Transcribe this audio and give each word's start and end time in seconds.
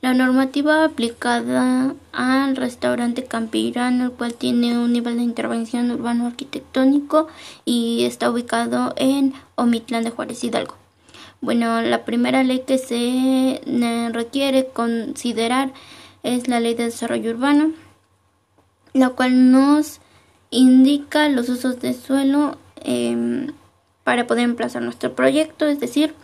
La 0.00 0.14
normativa 0.14 0.84
aplicada 0.84 1.94
al 2.12 2.56
restaurante 2.56 3.24
Campirano, 3.24 4.04
el 4.04 4.12
cual 4.12 4.32
tiene 4.32 4.78
un 4.78 4.94
nivel 4.94 5.18
de 5.18 5.22
intervención 5.22 5.90
urbano 5.90 6.26
arquitectónico 6.26 7.28
y 7.66 8.04
está 8.04 8.30
ubicado 8.30 8.94
en 8.96 9.34
Omitlán 9.56 10.04
de 10.04 10.10
Juárez 10.10 10.42
Hidalgo. 10.42 10.76
Bueno, 11.42 11.82
la 11.82 12.04
primera 12.06 12.42
ley 12.42 12.64
que 12.66 12.78
se 12.78 13.60
requiere 14.12 14.68
considerar 14.68 15.72
es 16.22 16.48
la 16.48 16.60
Ley 16.60 16.74
de 16.74 16.84
Desarrollo 16.84 17.30
Urbano, 17.30 17.72
la 18.94 19.10
cual 19.10 19.50
nos 19.52 20.00
indica 20.50 21.28
los 21.28 21.48
usos 21.48 21.80
de 21.80 21.94
suelo 21.94 22.56
em, 22.82 23.52
para 24.04 24.26
poder 24.26 24.44
emplazar 24.44 24.82
nuestro 24.82 25.14
proyecto, 25.14 25.66
es 25.66 25.80
decir, 25.80 26.14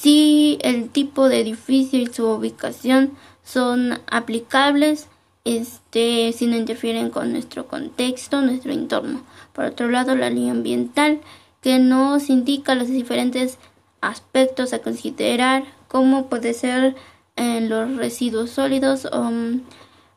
si 0.00 0.58
el 0.62 0.88
tipo 0.88 1.28
de 1.28 1.40
edificio 1.40 2.00
y 2.00 2.06
su 2.06 2.26
ubicación 2.26 3.10
son 3.44 4.00
aplicables, 4.10 5.08
este, 5.44 6.32
si 6.32 6.46
no 6.46 6.56
interfieren 6.56 7.10
con 7.10 7.32
nuestro 7.32 7.66
contexto, 7.68 8.40
nuestro 8.40 8.72
entorno. 8.72 9.22
Por 9.52 9.66
otro 9.66 9.90
lado, 9.90 10.16
la 10.16 10.30
ley 10.30 10.48
ambiental 10.48 11.20
que 11.60 11.78
nos 11.78 12.30
indica 12.30 12.74
los 12.74 12.88
diferentes 12.88 13.58
aspectos 14.00 14.72
a 14.72 14.78
considerar, 14.78 15.64
como 15.86 16.28
puede 16.28 16.54
ser 16.54 16.96
eh, 17.36 17.60
los 17.60 17.94
residuos 17.96 18.48
sólidos 18.48 19.04
o 19.04 19.24
mm, 19.24 19.60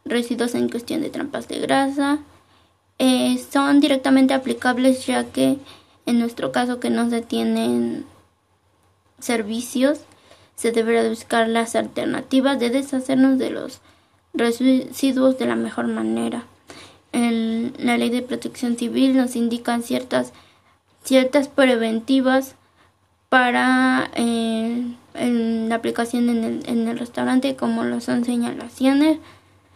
residuos 0.06 0.56
en 0.56 0.70
cuestión 0.70 1.02
de 1.02 1.10
trampas 1.10 1.50
de 1.50 1.60
grasa, 1.60 2.20
eh, 3.00 3.38
son 3.52 3.82
directamente 3.82 4.34
aplicables 4.34 5.06
ya 5.06 5.26
que 5.26 5.58
en 6.06 6.20
nuestro 6.20 6.54
caso 6.54 6.80
que 6.80 6.90
no 6.90 7.10
se 7.10 7.22
tienen 7.22 8.06
servicios, 9.24 10.00
se 10.56 10.72
deberá 10.72 11.08
buscar 11.08 11.48
las 11.48 11.76
alternativas 11.76 12.60
de 12.60 12.70
deshacernos 12.70 13.38
de 13.38 13.50
los 13.50 13.82
residuos 14.34 15.38
de 15.38 15.46
la 15.46 15.56
mejor 15.56 15.88
manera. 15.88 16.46
En 17.12 17.74
la 17.78 17.98
ley 17.98 18.10
de 18.10 18.22
protección 18.22 18.78
civil 18.78 19.16
nos 19.16 19.36
indican 19.36 19.84
ciertas, 19.84 20.34
ciertas 21.04 21.48
preventivas 21.48 22.56
para 23.30 24.12
eh, 24.16 24.84
la 25.14 25.76
aplicación 25.76 26.30
en 26.30 26.44
el, 26.44 26.70
en 26.70 26.88
el 26.88 27.00
restaurante 27.00 27.56
como 27.56 27.84
lo 27.84 28.02
son 28.02 28.26
señalaciones, 28.26 29.20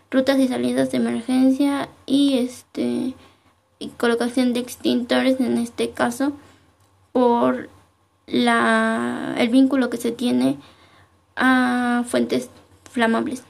rutas 0.09 0.39
y 0.39 0.47
salidas 0.47 0.91
de 0.91 0.97
emergencia 0.97 1.89
y 2.05 2.37
este 2.37 3.13
y 3.79 3.89
colocación 3.89 4.53
de 4.53 4.59
extintores 4.59 5.39
en 5.39 5.57
este 5.57 5.91
caso 5.91 6.33
por 7.11 7.69
la, 8.27 9.33
el 9.37 9.49
vínculo 9.49 9.89
que 9.89 9.97
se 9.97 10.11
tiene 10.11 10.57
a 11.35 12.03
fuentes 12.07 12.49
flamables. 12.91 13.43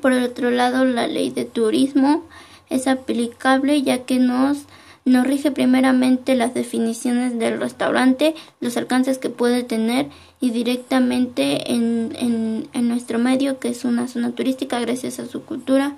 Por 0.00 0.12
el 0.12 0.24
otro 0.24 0.50
lado, 0.50 0.84
la 0.84 1.06
ley 1.06 1.30
de 1.30 1.44
turismo 1.44 2.24
es 2.68 2.86
aplicable 2.86 3.82
ya 3.82 4.04
que 4.04 4.18
nos, 4.18 4.64
nos 5.04 5.26
rige 5.26 5.50
primeramente 5.50 6.36
las 6.36 6.54
definiciones 6.54 7.38
del 7.38 7.58
restaurante, 7.58 8.34
los 8.60 8.76
alcances 8.76 9.18
que 9.18 9.28
puede 9.28 9.64
tener 9.64 10.08
y 10.40 10.50
directamente 10.50 11.72
en, 11.72 12.16
en, 12.18 12.68
en 12.72 12.88
nuestro 12.88 13.18
medio, 13.18 13.58
que 13.58 13.68
es 13.68 13.84
una 13.84 14.08
zona 14.08 14.30
turística 14.30 14.78
gracias 14.78 15.18
a 15.18 15.26
su 15.26 15.44
cultura 15.44 15.96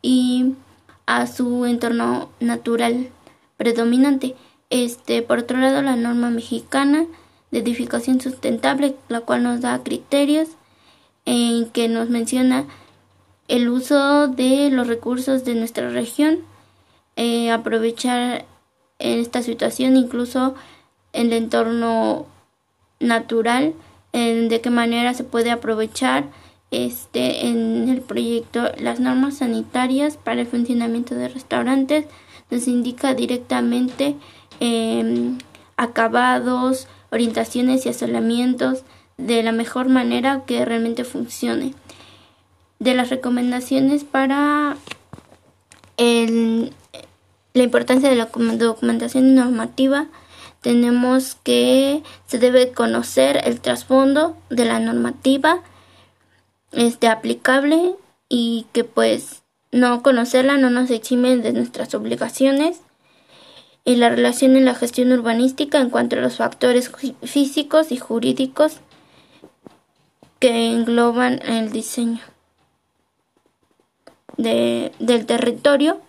y 0.00 0.54
a 1.04 1.26
su 1.26 1.66
entorno 1.66 2.30
natural 2.40 3.10
predominante. 3.56 4.34
Este, 4.70 5.22
por 5.22 5.40
otro 5.40 5.58
lado, 5.58 5.82
la 5.82 5.96
norma 5.96 6.30
mexicana 6.30 7.06
de 7.50 7.58
edificación 7.58 8.20
sustentable, 8.20 8.96
la 9.08 9.20
cual 9.20 9.42
nos 9.42 9.60
da 9.60 9.82
criterios 9.82 10.48
en 11.24 11.66
que 11.70 11.88
nos 11.88 12.08
menciona 12.08 12.66
el 13.48 13.68
uso 13.68 14.28
de 14.28 14.70
los 14.70 14.86
recursos 14.86 15.44
de 15.44 15.54
nuestra 15.54 15.90
región, 15.90 16.38
eh, 17.16 17.50
aprovechar 17.50 18.44
esta 18.98 19.42
situación 19.42 19.96
incluso 19.96 20.54
en 21.12 21.28
el 21.28 21.34
entorno 21.34 22.26
natural, 23.00 23.74
en 24.12 24.48
de 24.48 24.60
qué 24.60 24.70
manera 24.70 25.14
se 25.14 25.24
puede 25.24 25.50
aprovechar 25.50 26.24
este 26.70 27.46
en 27.46 27.88
el 27.88 28.00
proyecto 28.00 28.72
las 28.78 28.98
normas 28.98 29.38
sanitarias 29.38 30.16
para 30.16 30.40
el 30.40 30.46
funcionamiento 30.46 31.14
de 31.14 31.28
restaurantes 31.28 32.06
nos 32.50 32.66
indica 32.66 33.14
directamente 33.14 34.16
em, 34.60 35.38
acabados 35.76 36.88
orientaciones 37.10 37.86
y 37.86 37.88
asolamientos 37.88 38.82
de 39.16 39.42
la 39.42 39.52
mejor 39.52 39.88
manera 39.88 40.42
que 40.46 40.64
realmente 40.64 41.04
funcione. 41.04 41.74
De 42.78 42.94
las 42.94 43.08
recomendaciones 43.08 44.04
para 44.04 44.76
la 45.98 47.62
importancia 47.62 48.10
de 48.10 48.16
la 48.16 48.28
documentación 48.58 49.34
normativa, 49.34 50.08
tenemos 50.60 51.36
que 51.42 52.02
se 52.26 52.38
debe 52.38 52.72
conocer 52.72 53.40
el 53.44 53.60
trasfondo 53.60 54.36
de 54.50 54.64
la 54.64 54.78
normativa 54.78 55.62
este 56.72 57.08
aplicable 57.08 57.94
y 58.28 58.66
que 58.72 58.84
pues 58.84 59.42
no 59.72 60.02
conocerla 60.02 60.58
no 60.58 60.70
nos 60.70 60.90
exime 60.90 61.36
de 61.36 61.52
nuestras 61.52 61.94
obligaciones 61.94 62.80
y 63.86 63.94
la 63.94 64.10
relación 64.10 64.56
en 64.56 64.64
la 64.64 64.74
gestión 64.74 65.12
urbanística 65.12 65.80
en 65.80 65.90
cuanto 65.90 66.16
a 66.16 66.20
los 66.20 66.36
factores 66.36 66.90
físicos 67.22 67.92
y 67.92 67.96
jurídicos 67.96 68.80
que 70.40 70.72
engloban 70.72 71.40
el 71.46 71.70
diseño 71.70 72.20
del 74.36 75.26
territorio 75.26 76.00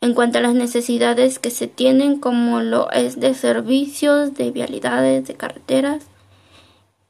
en 0.00 0.14
cuanto 0.14 0.38
a 0.38 0.40
las 0.42 0.54
necesidades 0.54 1.38
que 1.38 1.50
se 1.50 1.68
tienen 1.68 2.18
como 2.18 2.60
lo 2.60 2.90
es 2.90 3.20
de 3.20 3.34
servicios, 3.34 4.34
de 4.34 4.50
vialidades, 4.50 5.26
de 5.26 5.34
carreteras 5.34 6.06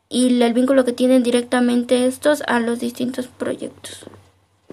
y 0.08 0.42
el 0.42 0.52
vínculo 0.54 0.84
que 0.84 0.92
tienen 0.92 1.22
directamente 1.22 2.06
estos 2.06 2.42
a 2.48 2.58
los 2.58 2.80
distintos 2.80 3.28
proyectos. 3.28 4.06